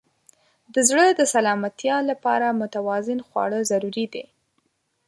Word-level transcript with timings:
د 0.73 0.75
زړه 0.89 1.05
د 1.09 1.21
سلامتیا 1.33 1.97
لپاره 2.09 2.57
متوازن 2.61 3.19
خواړه 3.27 3.59
ضروري 3.71 4.05
دي. 4.13 4.25